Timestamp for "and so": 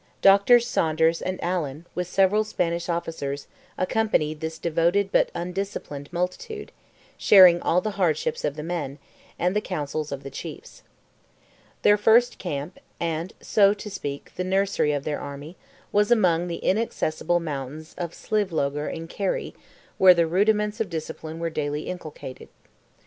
12.99-13.75